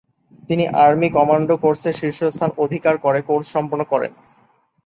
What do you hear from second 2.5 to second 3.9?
অধিকার করে কোর্স সম্পন্ন